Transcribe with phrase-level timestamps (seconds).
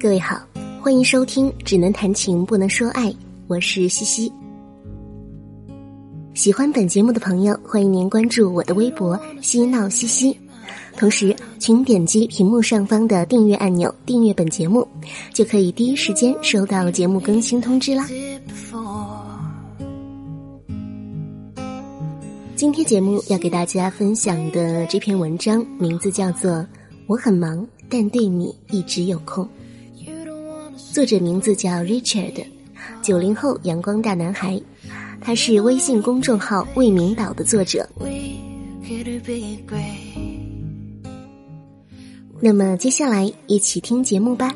[0.00, 0.40] 各位好，
[0.80, 3.10] 欢迎收听《只能谈情不能说爱》，
[3.48, 4.32] 我是西西。
[6.32, 10.34] 喜欢本节目的朋友，欢迎您关注我的微博“嬉闹西西”，
[10.96, 14.88] 同时请点击屏幕上方的订阅按钮，订阅本节目，
[15.34, 18.08] 就可以第一时间收到节目更新通知啦。
[22.56, 26.52] 今天节目要给大家分享的这篇文章，名字叫做
[27.06, 29.44] 《我很忙，但对你一直有空》。
[30.92, 32.44] 作者名字叫 Richard，
[33.00, 34.60] 九零后阳光大男孩，
[35.20, 37.88] 他是微信公众号“未名岛”的作者。
[42.40, 44.52] 那么接下来一起听节目吧。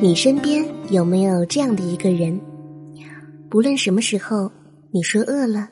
[0.00, 2.40] 你身边有没有这样的一个人？
[3.48, 4.48] 不论什么时候，
[4.92, 5.68] 你说饿了，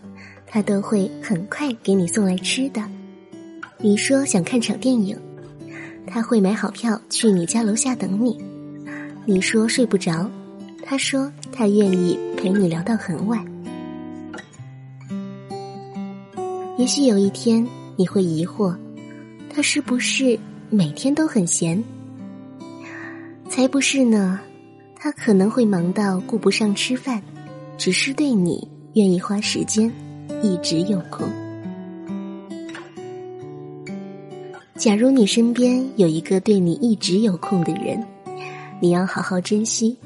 [0.49, 2.83] 他都会很快给你送来吃的。
[3.79, 5.19] 你说想看场电影，
[6.07, 8.39] 他会买好票去你家楼下等你。
[9.27, 10.31] 你说睡不着，
[10.83, 13.45] 他说他愿意陪你聊到很晚。
[16.79, 18.75] 也许有一天你会疑惑，
[19.51, 20.39] 他是不是
[20.71, 21.83] 每天都很闲？
[23.49, 24.41] 才不是呢，
[24.97, 27.23] 他可能会忙到顾不上吃饭，
[27.77, 29.93] 只是对你愿意花时间，
[30.43, 31.29] 一直有空。
[34.77, 38.05] 假如你身边有一个对你一直有空的人，
[38.81, 39.97] 你要好好珍惜。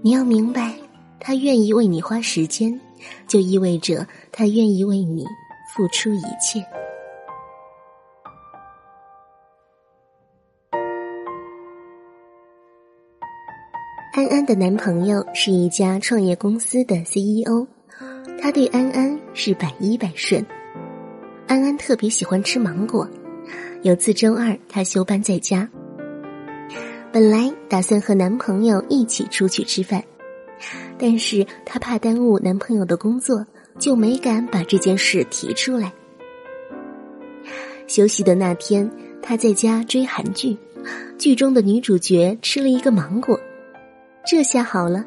[0.00, 0.74] 你要明白，
[1.20, 2.80] 他愿意为你花时间，
[3.28, 5.26] 就意味着他愿意为你
[5.74, 6.64] 付出一切。
[14.14, 17.66] 安安的男朋友是一家创业公司的 CEO，
[18.40, 20.44] 他对安安是百依百顺。
[21.46, 23.06] 安安特别喜欢吃芒果。
[23.82, 25.66] 有次周二，她休班在家，
[27.10, 30.04] 本来打算和男朋友一起出去吃饭，
[30.98, 33.46] 但是她怕耽误男朋友的工作，
[33.78, 35.90] 就没敢把这件事提出来。
[37.86, 38.88] 休息的那天，
[39.22, 40.54] 她在家追韩剧，
[41.16, 43.40] 剧中的女主角吃了一个芒果，
[44.26, 45.02] 这下好了，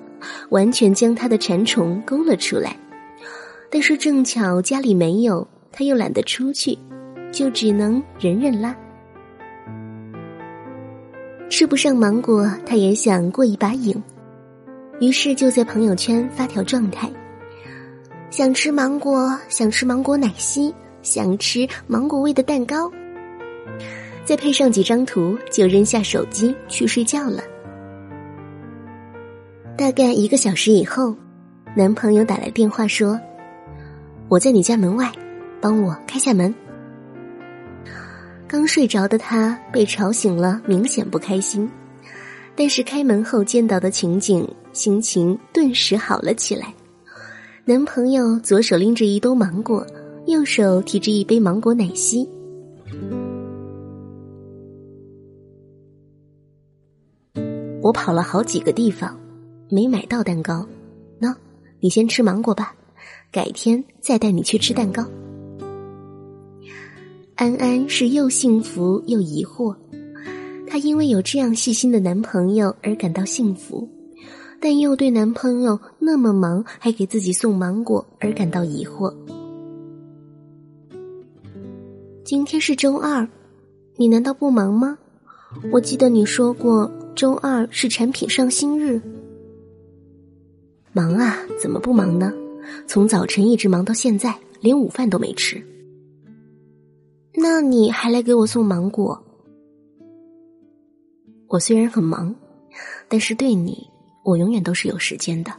[0.50, 2.76] 完全将她的馋虫勾了出来。
[3.70, 6.76] 但是正巧家里没有，她又懒得出去。
[7.34, 8.74] 就只能忍忍啦。
[11.50, 14.02] 吃不上芒果，他也想过一把瘾，
[15.02, 17.12] 于是就在朋友圈发条状态：
[18.30, 22.90] 想吃芒果，想吃芒果奶昔，想吃芒果味的蛋糕。
[24.24, 27.44] 再配上几张图，就扔下手机去睡觉了。
[29.76, 31.16] 大概一个小时以后，
[31.76, 33.20] 男朋友打来电话说
[34.30, 35.12] ：“我在你家门外，
[35.60, 36.54] 帮我开下门。”
[38.54, 41.68] 刚睡着的他被吵醒了，明显不开心。
[42.56, 46.72] 但是开门后见到的情景，心情顿时好了起来。
[47.66, 49.84] 男朋友左手拎着一兜芒果，
[50.28, 52.30] 右手提着一杯芒果奶昔。
[57.82, 59.20] 我跑了好几个地方，
[59.68, 60.64] 没买到蛋糕。
[61.20, 61.36] 喏，
[61.80, 62.76] 你先吃芒果吧，
[63.32, 65.04] 改天再带你去吃蛋糕。
[67.44, 69.76] 安安是又幸福又疑惑，
[70.66, 73.86] 她因为有这样细心的男朋友而感到幸福，
[74.62, 79.14] 但又对男朋友那么忙还给自己送芒果而感到疑惑。
[82.24, 83.28] 今天是周二，
[83.98, 84.98] 你难道不忙吗？
[85.70, 89.02] 我记得你说过周二是产品上新日。
[90.94, 92.32] 忙啊，怎么不忙呢？
[92.88, 95.62] 从早晨一直忙到现在，连午饭都没吃。
[97.36, 99.22] 那你还来给我送芒果？
[101.48, 102.34] 我虽然很忙，
[103.08, 103.90] 但是对你，
[104.24, 105.52] 我永远都是有时间的。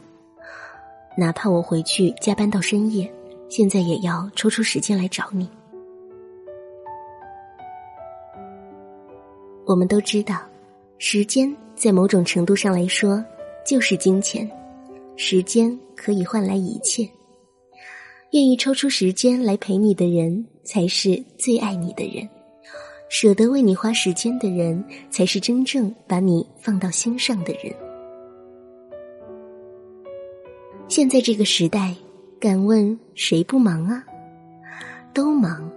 [1.17, 3.13] 哪怕我回去加班到深夜，
[3.49, 5.49] 现在也要抽出时间来找你。
[9.65, 10.39] 我们都知道，
[10.97, 13.23] 时间在某种程度上来说
[13.65, 14.49] 就是金钱，
[15.17, 17.09] 时间可以换来一切。
[18.31, 22.27] 愿意抽出时间来陪你的人，才是最爱你的人；
[23.07, 27.73] 舍得为你花时间的人，才是真正把你放到心上的人。
[30.89, 31.95] 现在这个时代，
[32.39, 34.03] 敢问谁不忙啊？
[35.13, 35.71] 都忙，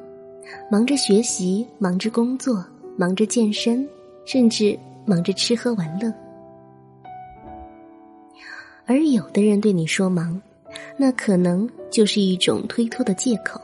[0.71, 2.65] 忙着学习，忙着工作，
[2.97, 3.89] 忙着健身，
[4.25, 4.77] 甚至
[5.07, 6.13] 忙着吃喝玩乐。
[8.87, 10.41] 而有的人对你说忙。
[10.99, 13.59] 那可能就是一种推脱的借口。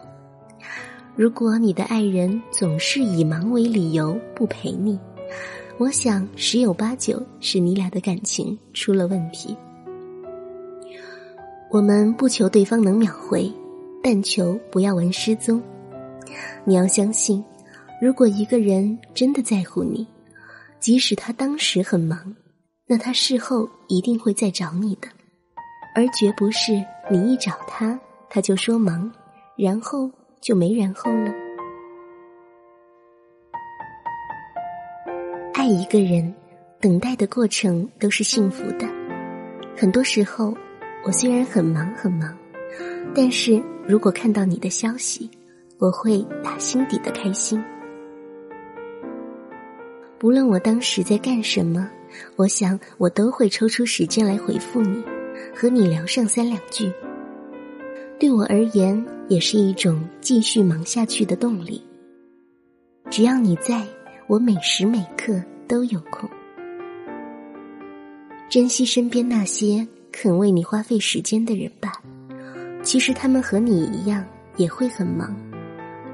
[1.16, 4.98] 如果你的爱人总是以忙为理由不陪你，
[5.78, 9.56] 我想十有八九是你俩的感情出了问题。
[11.70, 13.48] 我们不求对方能秒回，
[14.02, 15.62] 但求不要玩失踪。
[16.64, 17.44] 你要相信，
[18.00, 20.04] 如果一个人真的在乎你，
[20.80, 22.34] 即使他当时很忙，
[22.88, 25.06] 那他事后一定会再找你的，
[25.94, 26.72] 而绝不是
[27.08, 27.96] 你一找他，
[28.28, 29.08] 他就说忙，
[29.56, 30.10] 然后。
[30.44, 31.32] 就没然后了。
[35.54, 36.34] 爱一个人，
[36.78, 38.86] 等待的过程都是幸福的。
[39.74, 40.54] 很多时候，
[41.06, 42.36] 我虽然很忙很忙，
[43.14, 43.58] 但是
[43.88, 45.30] 如果看到你的消息，
[45.78, 47.64] 我会打心底的开心。
[50.18, 51.90] 不论我当时在干什么，
[52.36, 55.02] 我想我都会抽出时间来回复你，
[55.56, 56.92] 和你聊上三两句。
[58.18, 61.82] 对我而言，也是一种继续忙下去的动力。
[63.10, 63.86] 只要你在，
[64.26, 66.28] 我每时每刻都有空。
[68.48, 71.92] 珍惜身边那些肯为你花费时间的人吧。
[72.82, 74.24] 其实他们和你一样，
[74.56, 75.34] 也会很忙，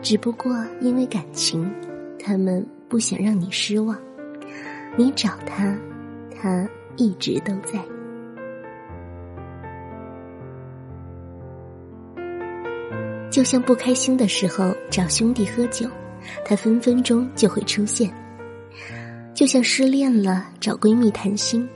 [0.00, 1.70] 只不过因为感情，
[2.18, 3.96] 他们不想让你失望。
[4.96, 5.76] 你找他，
[6.34, 7.78] 他一直都在。
[13.30, 15.88] 就像不开心的时候找兄弟喝酒，
[16.44, 18.10] 他分分钟就会出现；
[19.32, 21.68] 就像失恋了找闺蜜谈心，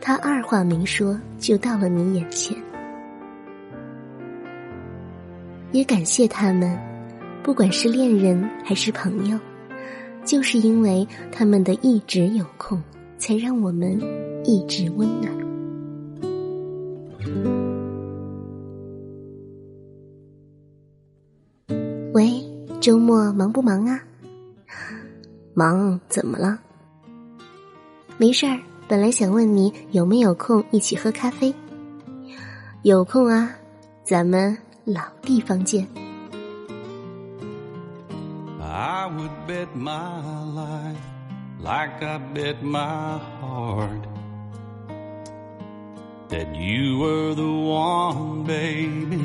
[0.00, 2.56] 他二话没说就到了你眼前。
[5.72, 6.78] 也感谢他们，
[7.42, 9.38] 不管是恋人还是朋友，
[10.24, 12.80] 就是因为他们的一直有空，
[13.18, 14.00] 才让我们
[14.44, 15.40] 一直温暖。
[22.90, 24.00] 周末忙不忙啊？
[25.54, 26.58] 忙，怎么了？
[28.16, 28.58] 没事儿，
[28.88, 31.54] 本来想问你有没有空一起喝咖啡。
[32.82, 33.48] 有空啊，
[34.02, 35.86] 咱们老地方见。
[38.60, 40.20] I would bet my
[40.52, 40.96] life
[41.60, 44.02] like I bet my heart
[46.28, 49.22] that you were the one, baby.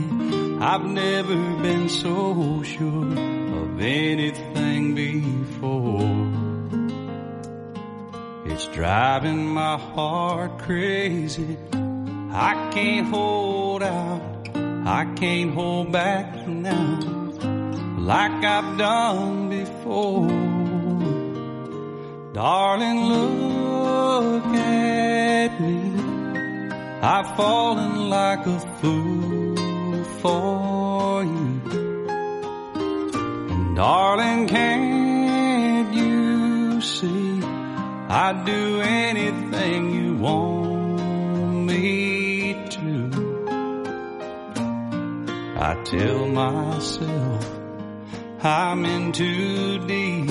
[0.60, 3.34] I've never been so sure
[3.80, 6.26] anything before.
[8.52, 11.58] It's driving my heart crazy.
[12.32, 14.22] I can't hold out.
[14.88, 17.16] I can't hold back now
[18.06, 20.28] like I've done before.
[22.34, 25.80] Darling, look at me.
[27.02, 30.55] I've fallen like a fool for
[33.76, 37.42] darling, can't you see
[38.08, 43.12] I'd do anything you want me to?
[45.58, 47.52] I tell myself
[48.42, 50.28] I'm in too deep,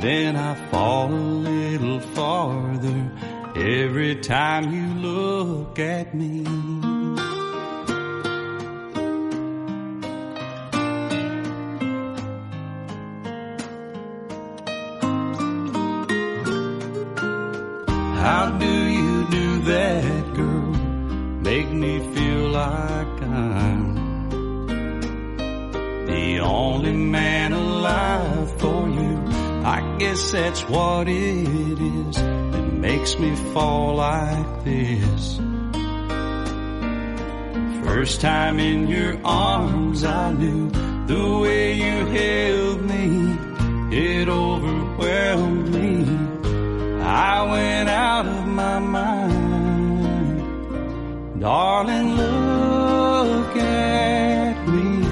[0.00, 1.16] then I fall a
[1.50, 3.10] little farther
[3.56, 6.97] every time you look at me.
[18.30, 20.74] How do you do that, girl?
[21.50, 23.94] Make me feel like I'm
[26.04, 29.14] the only man alive for you.
[29.64, 35.38] I guess that's what it is that makes me fall like this.
[37.86, 40.68] First time in your arms, I knew
[41.06, 43.06] the way you held me,
[43.96, 45.47] it overwhelmed
[51.48, 55.08] Darling, look at me.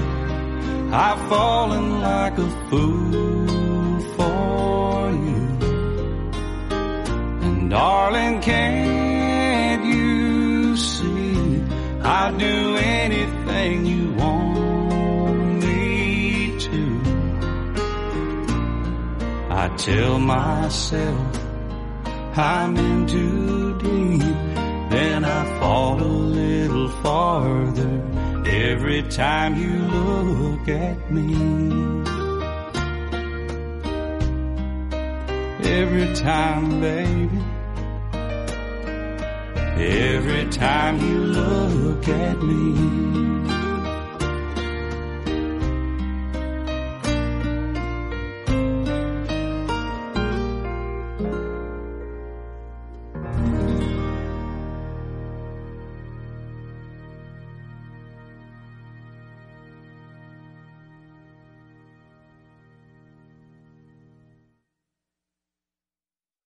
[0.93, 5.41] I've fallen like a fool for you.
[7.41, 11.63] And darling, can't you see
[12.03, 17.01] I'd do anything you want me to?
[19.49, 21.39] I tell myself
[22.37, 24.56] I'm in too deep,
[24.97, 27.93] then I fall a little farther
[28.45, 31.27] every time you look at me.
[35.79, 37.41] Every time, baby
[39.79, 43.46] every time you look at me.